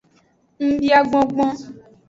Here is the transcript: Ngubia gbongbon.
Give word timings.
Ngubia 0.63 0.99
gbongbon. 1.09 1.55